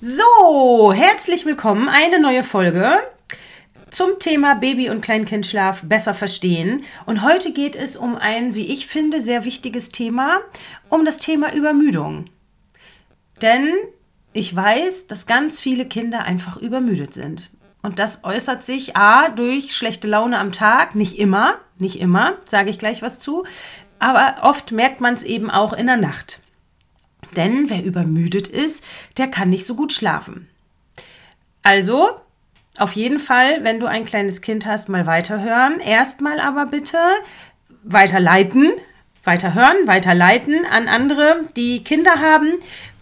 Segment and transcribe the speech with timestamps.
[0.00, 1.88] So, herzlich willkommen.
[1.88, 2.98] Eine neue Folge
[3.90, 6.84] zum Thema Baby- und Kleinkindschlaf besser verstehen.
[7.06, 10.40] Und heute geht es um ein, wie ich finde, sehr wichtiges Thema,
[10.88, 12.26] um das Thema Übermüdung.
[13.40, 13.72] Denn
[14.32, 17.50] ich weiß, dass ganz viele Kinder einfach übermüdet sind.
[17.82, 22.70] Und das äußert sich a durch schlechte Laune am Tag, nicht immer, nicht immer, sage
[22.70, 23.44] ich gleich was zu,
[24.00, 26.40] aber oft merkt man es eben auch in der Nacht.
[27.34, 28.84] Denn wer übermüdet ist,
[29.16, 30.48] der kann nicht so gut schlafen.
[31.62, 32.10] Also,
[32.78, 35.80] auf jeden Fall, wenn du ein kleines Kind hast, mal weiterhören.
[35.80, 36.98] Erstmal aber bitte
[37.84, 38.72] weiterleiten,
[39.22, 42.54] weiterhören, weiterleiten an andere, die Kinder haben.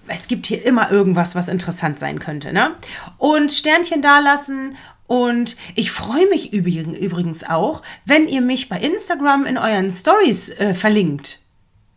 [0.08, 2.52] Es gibt hier immer irgendwas, was interessant sein könnte.
[2.52, 2.74] Ne?
[3.18, 4.76] Und Sternchen dalassen
[5.06, 10.72] und ich freue mich übrigens auch, wenn ihr mich bei Instagram in euren Stories äh,
[10.72, 11.41] verlinkt.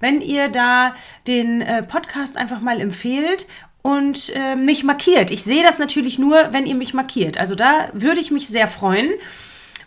[0.05, 0.93] Wenn ihr da
[1.25, 3.47] den äh, Podcast einfach mal empfehlt
[3.81, 5.31] und äh, mich markiert.
[5.31, 7.39] Ich sehe das natürlich nur, wenn ihr mich markiert.
[7.39, 9.09] Also da würde ich mich sehr freuen.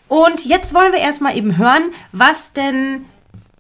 [0.09, 3.05] Und jetzt wollen wir erstmal eben hören, was denn,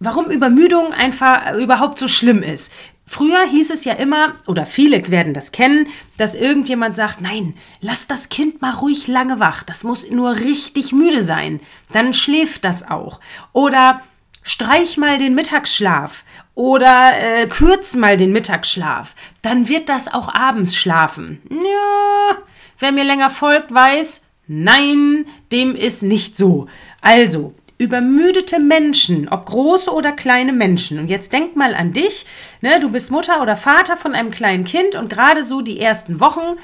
[0.00, 2.72] warum Übermüdung einfach überhaupt so schlimm ist.
[3.06, 8.08] Früher hieß es ja immer, oder viele werden das kennen, dass irgendjemand sagt, nein, lass
[8.08, 11.60] das Kind mal ruhig lange wach, das muss nur richtig müde sein,
[11.92, 13.20] dann schläft das auch.
[13.52, 14.02] Oder
[14.48, 20.74] streich mal den Mittagsschlaf oder äh, kürz mal den Mittagsschlaf, dann wird das auch abends
[20.74, 21.42] schlafen.
[21.50, 22.38] Ja,
[22.78, 26.66] wer mir länger folgt, weiß, nein, dem ist nicht so.
[27.02, 30.98] Also, übermüdete Menschen, ob große oder kleine Menschen.
[30.98, 32.24] Und jetzt denk mal an dich,
[32.62, 36.20] ne, du bist Mutter oder Vater von einem kleinen Kind und gerade so die ersten
[36.20, 36.56] Wochen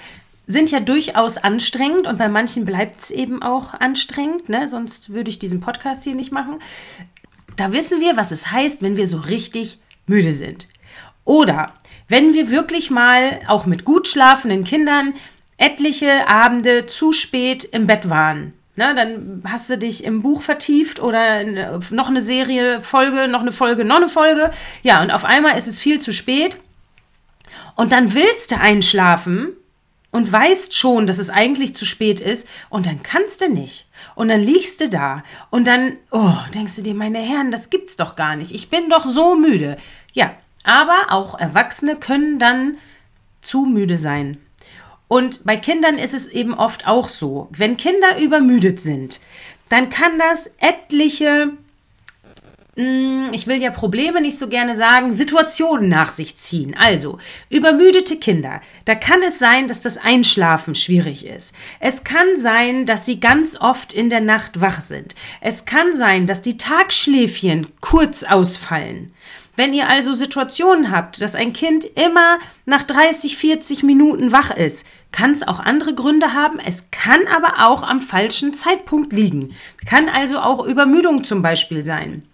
[0.46, 5.30] sind ja durchaus anstrengend und bei manchen bleibt es eben auch anstrengend, ne, sonst würde
[5.30, 6.58] ich diesen Podcast hier nicht machen.
[7.56, 10.68] Da wissen wir, was es heißt, wenn wir so richtig müde sind.
[11.24, 11.72] Oder
[12.08, 15.14] wenn wir wirklich mal auch mit gut schlafenden Kindern
[15.56, 18.52] etliche Abende zu spät im Bett waren.
[18.76, 21.44] Na, dann hast du dich im Buch vertieft oder
[21.90, 24.50] noch eine Serie, Folge, noch eine Folge, noch eine Folge.
[24.82, 26.56] Ja, und auf einmal ist es viel zu spät.
[27.76, 29.50] Und dann willst du einschlafen
[30.14, 33.88] und weißt schon, dass es eigentlich zu spät ist und dann kannst du nicht.
[34.14, 37.96] Und dann liegst du da und dann, oh, denkst du dir, meine Herren, das gibt's
[37.96, 38.52] doch gar nicht.
[38.52, 39.76] Ich bin doch so müde.
[40.12, 42.78] Ja, aber auch Erwachsene können dann
[43.42, 44.38] zu müde sein.
[45.08, 49.18] Und bei Kindern ist es eben oft auch so, wenn Kinder übermüdet sind,
[49.68, 51.54] dann kann das etliche,
[52.76, 56.74] ich will ja Probleme nicht so gerne sagen, Situationen nach sich ziehen.
[56.76, 57.18] Also,
[57.48, 61.54] übermüdete Kinder, da kann es sein, dass das Einschlafen schwierig ist.
[61.78, 65.14] Es kann sein, dass sie ganz oft in der Nacht wach sind.
[65.40, 69.14] Es kann sein, dass die Tagschläfchen kurz ausfallen.
[69.56, 74.84] Wenn ihr also Situationen habt, dass ein Kind immer nach 30, 40 Minuten wach ist,
[75.12, 76.58] kann es auch andere Gründe haben.
[76.58, 79.54] Es kann aber auch am falschen Zeitpunkt liegen.
[79.88, 82.24] Kann also auch Übermüdung zum Beispiel sein.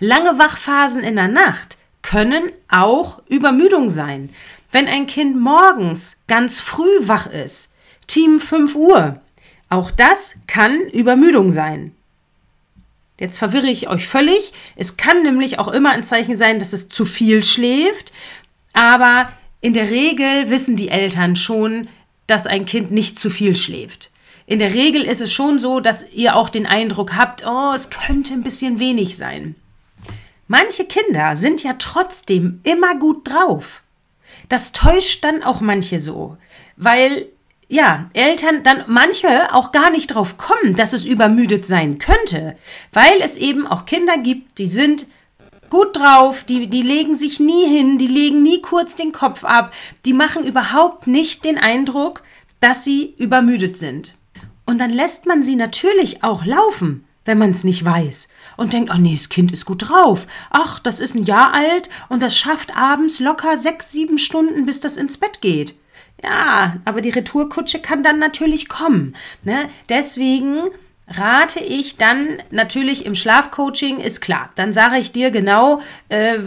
[0.00, 4.30] Lange Wachphasen in der Nacht können auch Übermüdung sein.
[4.70, 7.74] Wenn ein Kind morgens ganz früh wach ist,
[8.06, 9.20] Team 5 Uhr,
[9.68, 11.94] auch das kann Übermüdung sein.
[13.18, 14.52] Jetzt verwirre ich euch völlig.
[14.76, 18.12] Es kann nämlich auch immer ein Zeichen sein, dass es zu viel schläft.
[18.72, 19.30] Aber
[19.60, 21.88] in der Regel wissen die Eltern schon,
[22.28, 24.10] dass ein Kind nicht zu viel schläft.
[24.46, 27.90] In der Regel ist es schon so, dass ihr auch den Eindruck habt, oh, es
[27.90, 29.56] könnte ein bisschen wenig sein.
[30.48, 33.82] Manche Kinder sind ja trotzdem immer gut drauf.
[34.48, 36.36] Das täuscht dann auch manche so,
[36.76, 37.28] weil
[37.68, 42.56] ja, Eltern dann manche auch gar nicht drauf kommen, dass es übermüdet sein könnte,
[42.92, 45.06] weil es eben auch Kinder gibt, die sind
[45.68, 49.74] gut drauf, die, die legen sich nie hin, die legen nie kurz den Kopf ab,
[50.06, 52.22] die machen überhaupt nicht den Eindruck,
[52.60, 54.14] dass sie übermüdet sind.
[54.64, 58.28] Und dann lässt man sie natürlich auch laufen, wenn man es nicht weiß.
[58.58, 60.26] Und denkt, oh nee, das Kind ist gut drauf.
[60.50, 64.80] Ach, das ist ein Jahr alt und das schafft abends locker sechs, sieben Stunden, bis
[64.80, 65.76] das ins Bett geht.
[66.22, 69.14] Ja, aber die Retourkutsche kann dann natürlich kommen.
[69.44, 69.70] Ne?
[69.88, 70.64] Deswegen
[71.06, 74.50] rate ich dann natürlich im Schlafcoaching, ist klar.
[74.56, 76.38] Dann sage ich dir genau, äh,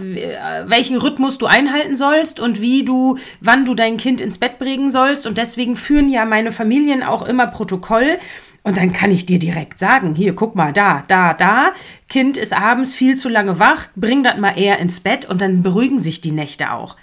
[0.66, 4.92] welchen Rhythmus du einhalten sollst und wie du, wann du dein Kind ins Bett bringen
[4.92, 5.26] sollst.
[5.26, 8.20] Und deswegen führen ja meine Familien auch immer Protokoll.
[8.64, 11.72] Und dann kann ich dir direkt sagen, hier, guck mal, da, da, da,
[12.08, 15.64] Kind ist abends viel zu lange wach, bring das mal eher ins Bett und dann
[15.64, 16.96] beruhigen sich die Nächte auch.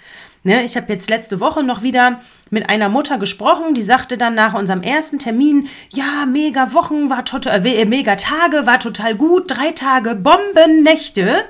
[0.43, 4.35] Ne, ich habe jetzt letzte Woche noch wieder mit einer Mutter gesprochen, die sagte dann
[4.35, 9.51] nach unserem ersten Termin, ja, mega Wochen war total, äh, mega Tage, war total gut,
[9.51, 11.43] drei Tage Bombennächte.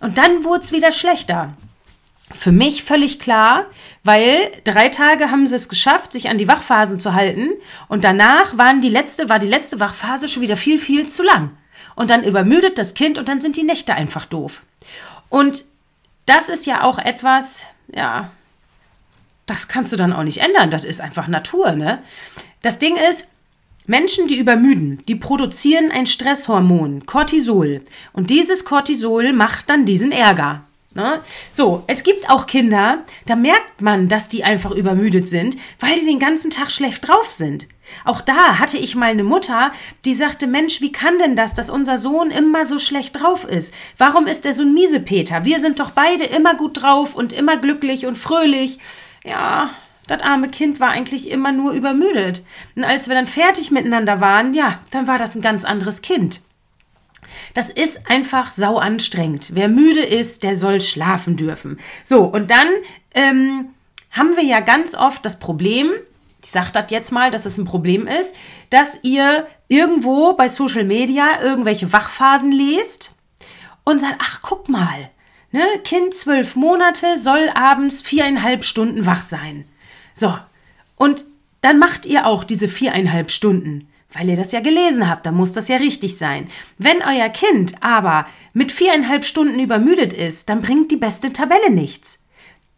[0.00, 1.54] Und dann wurde es wieder schlechter.
[2.32, 3.66] Für mich völlig klar,
[4.04, 7.50] weil drei Tage haben sie es geschafft, sich an die Wachphasen zu halten
[7.88, 11.50] und danach waren die letzte, war die letzte Wachphase schon wieder viel, viel zu lang.
[11.94, 14.62] Und dann übermüdet das Kind und dann sind die Nächte einfach doof.
[15.28, 15.64] Und
[16.26, 18.30] das ist ja auch etwas, ja,
[19.46, 20.70] das kannst du dann auch nicht ändern.
[20.70, 22.02] Das ist einfach Natur, ne?
[22.62, 23.28] Das Ding ist,
[23.86, 27.82] Menschen, die übermüden, die produzieren ein Stresshormon, Cortisol.
[28.12, 30.64] Und dieses Cortisol macht dann diesen Ärger.
[30.94, 31.22] Ne?
[31.52, 36.04] So, es gibt auch Kinder, da merkt man, dass die einfach übermüdet sind, weil die
[36.04, 37.66] den ganzen Tag schlecht drauf sind.
[38.04, 39.72] Auch da hatte ich mal eine Mutter,
[40.04, 43.72] die sagte, Mensch, wie kann denn das, dass unser Sohn immer so schlecht drauf ist?
[43.96, 45.44] Warum ist er so ein Miesepeter?
[45.44, 48.78] Wir sind doch beide immer gut drauf und immer glücklich und fröhlich.
[49.24, 49.70] Ja,
[50.06, 52.44] das arme Kind war eigentlich immer nur übermüdet.
[52.76, 56.40] Und als wir dann fertig miteinander waren, ja, dann war das ein ganz anderes Kind.
[57.54, 59.50] Das ist einfach sau anstrengend.
[59.54, 61.78] Wer müde ist, der soll schlafen dürfen.
[62.04, 62.68] So, und dann
[63.14, 63.70] ähm,
[64.10, 65.90] haben wir ja ganz oft das Problem,
[66.42, 68.34] ich sage das jetzt mal, dass es ein Problem ist,
[68.70, 73.14] dass ihr irgendwo bei Social Media irgendwelche Wachphasen lest
[73.84, 75.10] und sagt, ach guck mal,
[75.52, 79.64] ne, Kind zwölf Monate soll abends viereinhalb Stunden wach sein.
[80.14, 80.36] So,
[80.96, 81.24] und
[81.60, 85.52] dann macht ihr auch diese viereinhalb Stunden, weil ihr das ja gelesen habt, dann muss
[85.52, 86.48] das ja richtig sein.
[86.78, 92.22] Wenn euer Kind aber mit viereinhalb Stunden übermüdet ist, dann bringt die beste Tabelle nichts.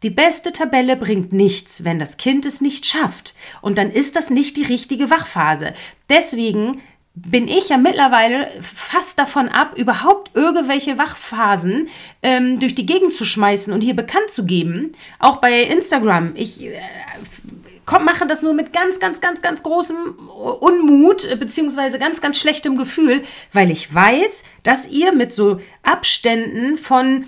[0.02, 3.34] Die beste Tabelle bringt nichts, wenn das Kind es nicht schafft.
[3.62, 5.72] Und dann ist das nicht die richtige Wachphase.
[6.10, 6.82] Deswegen
[7.14, 11.88] bin ich ja mittlerweile fast davon ab, überhaupt irgendwelche Wachphasen
[12.22, 14.92] ähm, durch die Gegend zu schmeißen und hier bekannt zu geben.
[15.20, 16.32] Auch bei Instagram.
[16.34, 16.72] Ich äh,
[17.84, 20.19] komm, mache das nur mit ganz, ganz, ganz, ganz großem
[20.60, 23.22] Unmut äh, beziehungsweise ganz, ganz schlechtem Gefühl,
[23.52, 27.26] weil ich weiß, dass ihr mit so Abständen von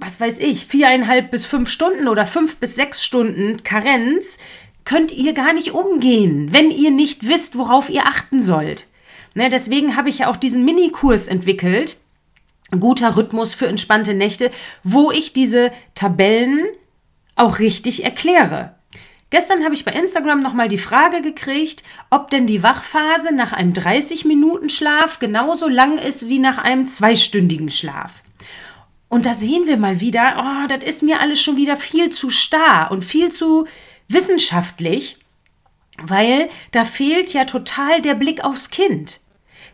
[0.00, 4.38] was weiß ich, viereinhalb bis fünf Stunden oder fünf bis sechs Stunden Karenz
[4.84, 8.86] könnt ihr gar nicht umgehen, wenn ihr nicht wisst, worauf ihr achten sollt.
[9.34, 11.98] Ne, deswegen habe ich ja auch diesen Minikurs entwickelt.
[12.70, 14.50] Guter Rhythmus für entspannte Nächte,
[14.84, 16.64] wo ich diese Tabellen
[17.36, 18.77] auch richtig erkläre.
[19.30, 23.74] Gestern habe ich bei Instagram nochmal die Frage gekriegt, ob denn die Wachphase nach einem
[23.74, 28.22] 30-Minuten-Schlaf genauso lang ist wie nach einem zweistündigen Schlaf.
[29.08, 32.30] Und da sehen wir mal wieder, oh, das ist mir alles schon wieder viel zu
[32.30, 33.66] starr und viel zu
[34.08, 35.18] wissenschaftlich,
[35.98, 39.20] weil da fehlt ja total der Blick aufs Kind.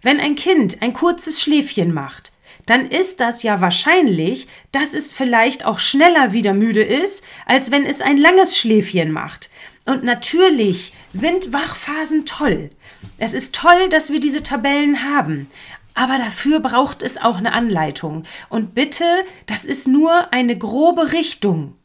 [0.02, 2.32] Wenn ein Kind ein kurzes Schläfchen macht,
[2.66, 7.84] dann ist das ja wahrscheinlich, dass es vielleicht auch schneller wieder müde ist, als wenn
[7.84, 9.50] es ein langes Schläfchen macht.
[9.84, 12.70] Und natürlich sind Wachphasen toll.
[13.18, 15.48] Es ist toll, dass wir diese Tabellen haben.
[15.94, 18.24] Aber dafür braucht es auch eine Anleitung.
[18.48, 19.04] Und bitte,
[19.46, 21.76] das ist nur eine grobe Richtung.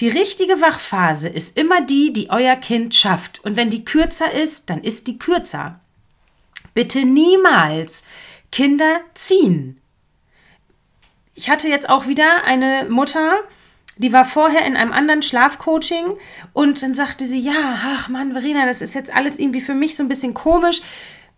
[0.00, 3.44] Die richtige Wachphase ist immer die, die euer Kind schafft.
[3.44, 5.78] Und wenn die kürzer ist, dann ist die kürzer.
[6.74, 8.04] Bitte niemals
[8.50, 9.79] Kinder ziehen.
[11.40, 13.38] Ich hatte jetzt auch wieder eine Mutter,
[13.96, 16.18] die war vorher in einem anderen Schlafcoaching
[16.52, 19.96] und dann sagte sie, ja, ach Mann, Verena, das ist jetzt alles irgendwie für mich
[19.96, 20.82] so ein bisschen komisch.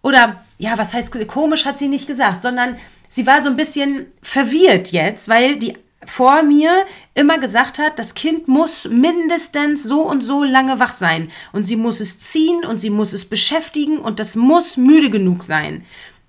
[0.03, 2.79] Oder, ja, was heißt komisch, hat sie nicht gesagt, sondern
[3.09, 5.75] sie war so ein bisschen verwirrt jetzt, weil die
[6.05, 6.85] vor mir
[7.15, 11.77] immer gesagt hat, das Kind muss mindestens so und so lange wach sein und sie
[11.77, 15.85] muss es ziehen und sie muss es beschäftigen und das muss müde genug sein.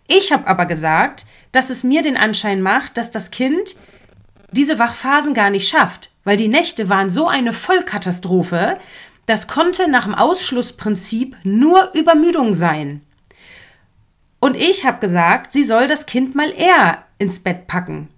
[0.07, 3.75] Ich habe aber gesagt, dass es mir den Anschein macht, dass das Kind
[4.51, 8.77] diese Wachphasen gar nicht schafft, weil die Nächte waren so eine Vollkatastrophe,
[9.25, 13.01] das konnte nach dem Ausschlussprinzip nur Übermüdung sein.
[14.41, 18.09] Und ich habe gesagt, sie soll das Kind mal eher ins Bett packen.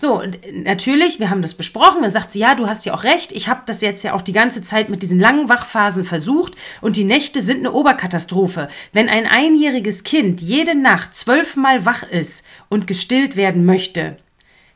[0.00, 2.00] So, natürlich, wir haben das besprochen.
[2.00, 3.32] Dann sagt sie, ja, du hast ja auch recht.
[3.32, 6.96] Ich habe das jetzt ja auch die ganze Zeit mit diesen langen Wachphasen versucht und
[6.96, 8.70] die Nächte sind eine Oberkatastrophe.
[8.94, 14.16] Wenn ein einjähriges Kind jede Nacht zwölfmal wach ist und gestillt werden möchte,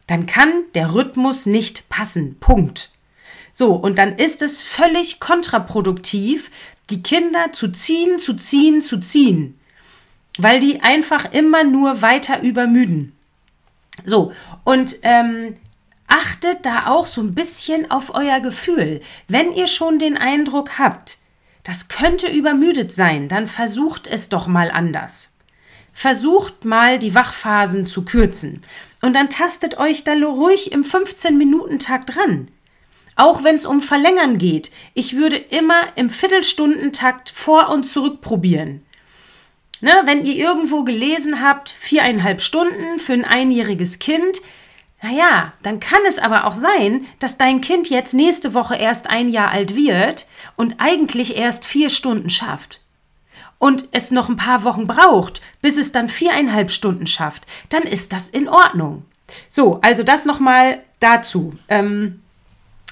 [0.06, 2.36] dann kann der Rhythmus nicht passen.
[2.38, 2.92] Punkt.
[3.54, 6.50] So, und dann ist es völlig kontraproduktiv,
[6.90, 9.58] die Kinder zu ziehen, zu ziehen, zu ziehen,
[10.36, 13.12] weil die einfach immer nur weiter übermüden.
[14.04, 14.32] So,
[14.64, 15.56] und ähm,
[16.06, 19.00] achtet da auch so ein bisschen auf euer Gefühl.
[19.28, 21.18] Wenn ihr schon den Eindruck habt,
[21.62, 25.34] das könnte übermüdet sein, dann versucht es doch mal anders.
[25.92, 28.62] Versucht mal die Wachphasen zu kürzen.
[29.00, 32.48] Und dann tastet euch da ruhig im 15-Minuten-Takt dran.
[33.16, 38.84] Auch wenn es um Verlängern geht, ich würde immer im Viertelstundentakt vor und zurück probieren.
[39.84, 44.40] Ne, wenn ihr irgendwo gelesen habt, viereinhalb Stunden für ein einjähriges Kind,
[45.02, 49.28] Naja, dann kann es aber auch sein, dass dein Kind jetzt nächste Woche erst ein
[49.28, 50.26] Jahr alt wird
[50.56, 52.80] und eigentlich erst vier Stunden schafft.
[53.58, 58.14] Und es noch ein paar Wochen braucht, bis es dann viereinhalb Stunden schafft, dann ist
[58.14, 59.04] das in Ordnung.
[59.50, 61.52] So, also das nochmal dazu.
[61.68, 62.22] Ähm,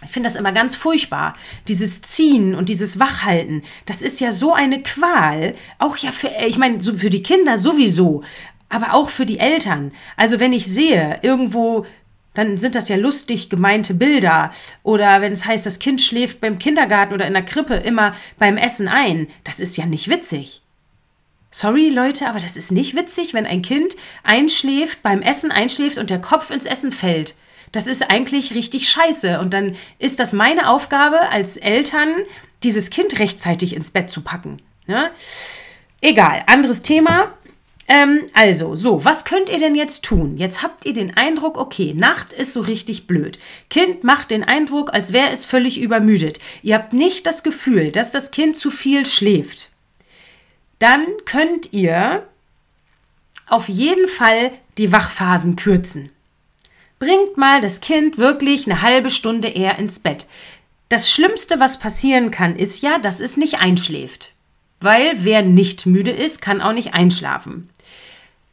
[0.04, 1.34] ich finde das immer ganz furchtbar.
[1.68, 5.54] Dieses Ziehen und dieses Wachhalten, das ist ja so eine Qual.
[5.78, 8.22] Auch ja für, ich meine, so für die Kinder sowieso,
[8.68, 9.92] aber auch für die Eltern.
[10.16, 11.86] Also wenn ich sehe, irgendwo
[12.34, 14.52] dann sind das ja lustig gemeinte Bilder.
[14.82, 18.56] Oder wenn es heißt, das Kind schläft beim Kindergarten oder in der Krippe immer beim
[18.56, 19.28] Essen ein.
[19.44, 20.62] Das ist ja nicht witzig.
[21.50, 26.08] Sorry, Leute, aber das ist nicht witzig, wenn ein Kind einschläft, beim Essen einschläft und
[26.08, 27.34] der Kopf ins Essen fällt.
[27.72, 29.40] Das ist eigentlich richtig scheiße.
[29.40, 32.14] Und dann ist das meine Aufgabe als Eltern,
[32.62, 34.62] dieses Kind rechtzeitig ins Bett zu packen.
[34.86, 35.10] Ja?
[36.00, 37.32] Egal, anderes Thema.
[37.88, 40.36] Ähm, also, so, was könnt ihr denn jetzt tun?
[40.36, 43.38] Jetzt habt ihr den Eindruck, okay, Nacht ist so richtig blöd.
[43.70, 46.38] Kind macht den Eindruck, als wäre es völlig übermüdet.
[46.62, 49.70] Ihr habt nicht das Gefühl, dass das Kind zu viel schläft.
[50.78, 52.26] Dann könnt ihr
[53.48, 56.10] auf jeden Fall die Wachphasen kürzen.
[57.02, 60.28] Bringt mal das Kind wirklich eine halbe Stunde eher ins Bett.
[60.88, 64.34] Das Schlimmste, was passieren kann, ist ja, dass es nicht einschläft.
[64.78, 67.70] Weil wer nicht müde ist, kann auch nicht einschlafen.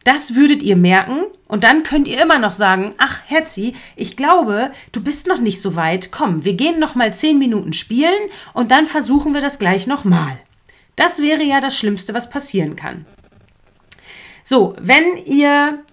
[0.03, 4.71] Das würdet ihr merken und dann könnt ihr immer noch sagen, ach Herzi, ich glaube,
[4.93, 6.11] du bist noch nicht so weit.
[6.11, 10.05] Komm, wir gehen noch mal zehn Minuten spielen und dann versuchen wir das gleich noch
[10.05, 10.39] mal.
[10.95, 13.05] Das wäre ja das Schlimmste, was passieren kann.
[14.43, 15.83] So, wenn ihr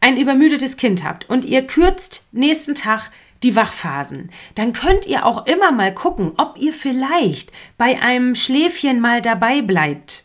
[0.00, 3.10] ein übermüdetes Kind habt und ihr kürzt nächsten Tag
[3.42, 9.00] die Wachphasen, dann könnt ihr auch immer mal gucken, ob ihr vielleicht bei einem Schläfchen
[9.00, 10.24] mal dabei bleibt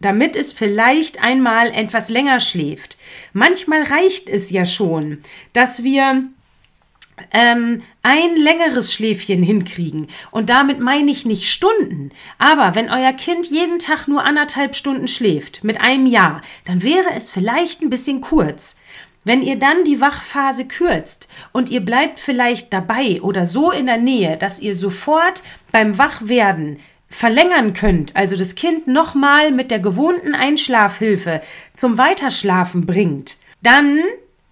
[0.00, 2.96] damit es vielleicht einmal etwas länger schläft.
[3.32, 5.18] Manchmal reicht es ja schon,
[5.52, 6.24] dass wir
[7.32, 10.08] ähm, ein längeres Schläfchen hinkriegen.
[10.30, 12.12] Und damit meine ich nicht Stunden.
[12.38, 17.10] Aber wenn euer Kind jeden Tag nur anderthalb Stunden schläft, mit einem Jahr, dann wäre
[17.14, 18.76] es vielleicht ein bisschen kurz.
[19.24, 23.98] Wenn ihr dann die Wachphase kürzt und ihr bleibt vielleicht dabei oder so in der
[23.98, 30.34] Nähe, dass ihr sofort beim Wachwerden verlängern könnt, also das Kind nochmal mit der gewohnten
[30.34, 31.42] Einschlafhilfe
[31.74, 33.98] zum Weiterschlafen bringt, dann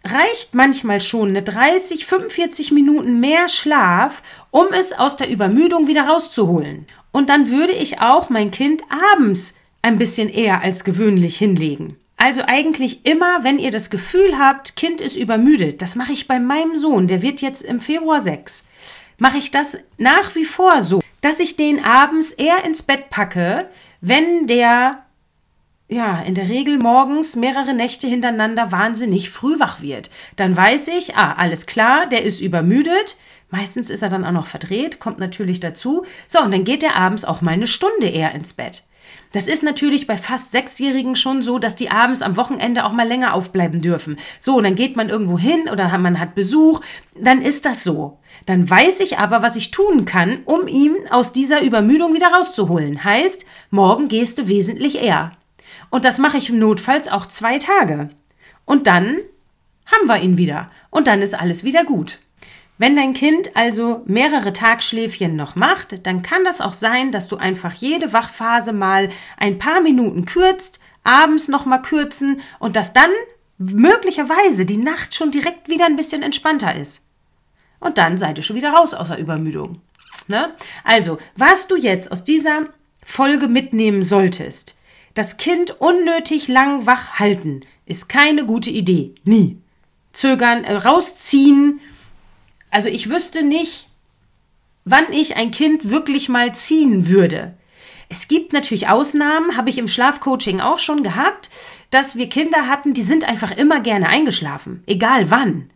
[0.05, 6.09] reicht manchmal schon eine 30, 45 Minuten mehr Schlaf, um es aus der Übermüdung wieder
[6.09, 6.87] rauszuholen.
[7.11, 8.83] Und dann würde ich auch mein Kind
[9.13, 11.97] abends ein bisschen eher als gewöhnlich hinlegen.
[12.19, 16.39] Also eigentlich immer, wenn ihr das Gefühl habt, Kind ist übermüdet, das mache ich bei
[16.39, 18.69] meinem Sohn, der wird jetzt im Februar 6,
[19.17, 23.69] mache ich das nach wie vor so dass ich den abends eher ins Bett packe,
[24.01, 25.05] wenn der
[25.91, 30.11] ja, in der Regel morgens mehrere Nächte hintereinander wahnsinnig früh wach wird.
[30.37, 33.17] Dann weiß ich, ah, alles klar, der ist übermüdet.
[33.49, 36.05] Meistens ist er dann auch noch verdreht, kommt natürlich dazu.
[36.27, 38.83] So, und dann geht er abends auch mal eine Stunde eher ins Bett.
[39.33, 43.07] Das ist natürlich bei fast Sechsjährigen schon so, dass die abends am Wochenende auch mal
[43.07, 44.19] länger aufbleiben dürfen.
[44.41, 46.81] So, und dann geht man irgendwo hin oder man hat Besuch,
[47.15, 48.19] dann ist das so.
[48.47, 53.05] Dann weiß ich aber, was ich tun kann, um ihn aus dieser Übermüdung wieder rauszuholen.
[53.05, 55.33] Heißt, morgen gehst du wesentlich eher.
[55.91, 58.11] Und das mache ich notfalls auch zwei Tage.
[58.65, 59.19] Und dann
[59.87, 60.71] haben wir ihn wieder.
[60.91, 62.19] Und dann ist alles wieder gut.
[62.79, 67.37] Wenn dein Kind also mehrere Tagschläfchen noch macht, dann kann das auch sein, dass du
[67.37, 73.11] einfach jede Wachphase mal ein paar Minuten kürzt, abends noch mal kürzen und dass dann
[73.59, 77.05] möglicherweise die Nacht schon direkt wieder ein bisschen entspannter ist.
[77.81, 79.81] Und dann seid ihr schon wieder raus aus der Übermüdung.
[80.29, 80.53] Ne?
[80.85, 82.67] Also, was du jetzt aus dieser
[83.05, 84.77] Folge mitnehmen solltest,
[85.15, 89.15] das Kind unnötig lang wach halten, ist keine gute Idee.
[89.25, 89.59] Nie.
[90.13, 91.81] Zögern, äh, rausziehen.
[92.71, 93.89] Also ich wüsste nicht,
[94.85, 97.55] wann ich ein Kind wirklich mal ziehen würde.
[98.09, 101.51] Es gibt natürlich Ausnahmen, habe ich im Schlafcoaching auch schon gehabt,
[101.91, 105.71] dass wir Kinder hatten, die sind einfach immer gerne eingeschlafen, egal wann.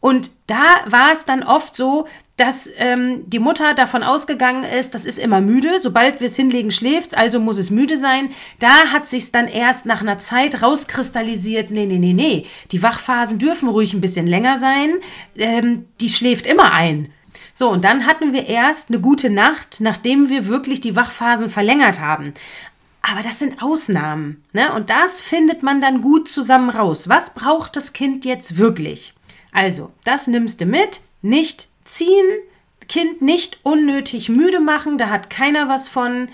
[0.00, 5.04] Und da war es dann oft so, dass ähm, die Mutter davon ausgegangen ist, das
[5.04, 8.30] ist immer müde, sobald wir es hinlegen, schläft also muss es müde sein.
[8.58, 13.38] Da hat sich's dann erst nach einer Zeit rauskristallisiert, nee, nee, nee, nee, die Wachphasen
[13.38, 14.94] dürfen ruhig ein bisschen länger sein,
[15.36, 17.12] ähm, die schläft immer ein.
[17.54, 22.00] So, und dann hatten wir erst eine gute Nacht, nachdem wir wirklich die Wachphasen verlängert
[22.00, 22.34] haben.
[23.00, 24.72] Aber das sind Ausnahmen, ne?
[24.72, 27.08] Und das findet man dann gut zusammen raus.
[27.08, 29.12] Was braucht das Kind jetzt wirklich?
[29.52, 32.26] Also, das nimmst du mit, nicht ziehen,
[32.88, 36.28] Kind nicht unnötig müde machen, da hat keiner was von.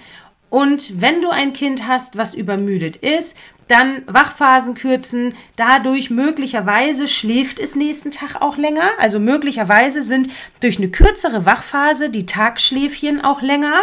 [0.48, 3.36] Und wenn du ein Kind hast, was übermüdet ist,
[3.68, 5.32] dann Wachphasen kürzen.
[5.54, 8.90] Dadurch möglicherweise schläft es nächsten Tag auch länger.
[8.98, 10.28] Also möglicherweise sind
[10.60, 13.80] durch eine kürzere Wachphase die Tagschläfchen auch länger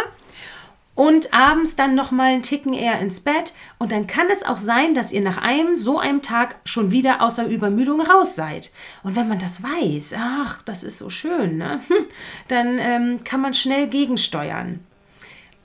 [0.98, 4.58] und abends dann noch mal einen Ticken eher ins Bett und dann kann es auch
[4.58, 8.72] sein, dass ihr nach einem so einem Tag schon wieder außer Übermüdung raus seid.
[9.04, 11.78] Und wenn man das weiß, ach, das ist so schön, ne?
[12.48, 14.80] dann ähm, kann man schnell gegensteuern.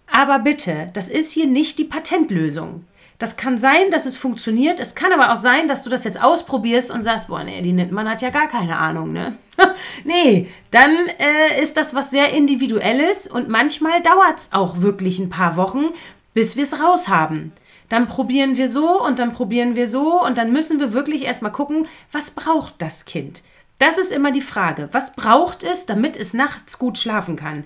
[0.05, 2.85] Aber bitte, das ist hier nicht die Patentlösung.
[3.23, 4.81] Das kann sein, dass es funktioniert.
[4.81, 7.71] Es kann aber auch sein, dass du das jetzt ausprobierst und sagst, boah, nee, die
[7.71, 9.37] man hat ja gar keine Ahnung, ne?
[10.03, 15.29] nee, dann äh, ist das was sehr Individuelles und manchmal dauert es auch wirklich ein
[15.29, 15.85] paar Wochen,
[16.33, 17.53] bis wir es raus haben.
[17.87, 21.53] Dann probieren wir so und dann probieren wir so und dann müssen wir wirklich erstmal
[21.53, 23.41] gucken, was braucht das Kind?
[23.79, 24.89] Das ist immer die Frage.
[24.91, 27.63] Was braucht es, damit es nachts gut schlafen kann?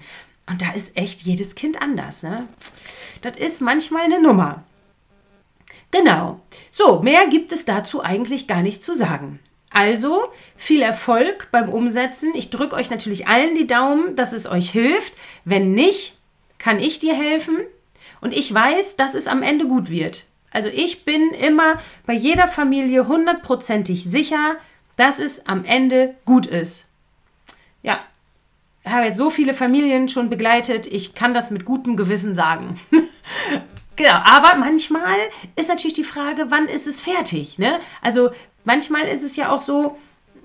[0.48, 2.22] Und da ist echt jedes Kind anders.
[2.22, 2.48] Ne?
[3.24, 4.64] Das ist manchmal eine Nummer.
[5.92, 6.40] Genau.
[6.70, 9.40] So, mehr gibt es dazu eigentlich gar nicht zu sagen.
[9.72, 10.22] Also,
[10.56, 12.32] viel Erfolg beim Umsetzen.
[12.36, 15.14] Ich drücke euch natürlich allen die Daumen, dass es euch hilft.
[15.46, 16.18] Wenn nicht,
[16.58, 17.58] kann ich dir helfen.
[18.22, 20.26] Und ich weiß, dass es am Ende gut wird.
[20.52, 24.56] Also ich bin immer bei jeder Familie hundertprozentig sicher,
[24.96, 26.88] dass es am Ende gut ist.
[27.84, 28.00] Ja,
[28.84, 32.80] ich habe jetzt so viele Familien schon begleitet, ich kann das mit gutem Gewissen sagen.
[33.98, 35.18] Genau, aber manchmal
[35.56, 37.58] ist natürlich die Frage, wann ist es fertig?
[37.58, 37.80] Ne?
[38.02, 38.30] Also
[38.64, 39.98] manchmal ist es ja auch so,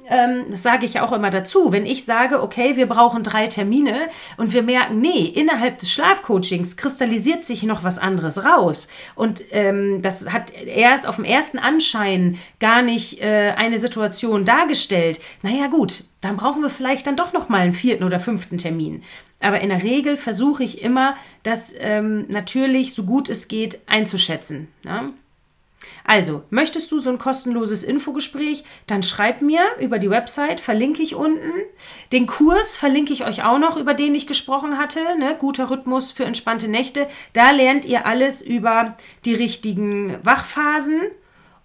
[0.09, 3.49] ähm, das sage ich ja auch immer dazu, wenn ich sage, okay, wir brauchen drei
[3.49, 9.43] Termine und wir merken, nee, innerhalb des Schlafcoachings kristallisiert sich noch was anderes raus und
[9.51, 15.21] ähm, das hat erst auf dem ersten Anschein gar nicht äh, eine Situation dargestellt.
[15.43, 19.03] Naja gut, dann brauchen wir vielleicht dann doch noch mal einen vierten oder fünften Termin.
[19.43, 24.69] Aber in der Regel versuche ich immer, das ähm, natürlich so gut es geht einzuschätzen.
[24.85, 25.11] Ja?
[26.05, 31.15] Also, möchtest du so ein kostenloses Infogespräch, dann schreib mir über die Website, verlinke ich
[31.15, 31.53] unten.
[32.13, 35.01] Den Kurs verlinke ich euch auch noch, über den ich gesprochen hatte.
[35.19, 35.37] Ne?
[35.39, 37.09] Guter Rhythmus für entspannte Nächte.
[37.33, 41.01] Da lernt ihr alles über die richtigen Wachphasen.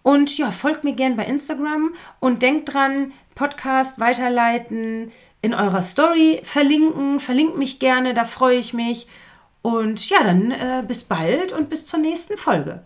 [0.03, 5.11] Und ja, folgt mir gern bei Instagram und denkt dran, Podcast weiterleiten,
[5.47, 7.19] in eurer Story verlinken.
[7.19, 9.07] Verlinkt mich gerne, da freue ich mich.
[9.61, 12.83] Und ja, dann äh, bis bald und bis zur nächsten Folge.